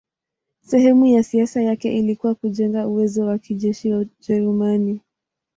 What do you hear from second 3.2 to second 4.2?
wa kijeshi wa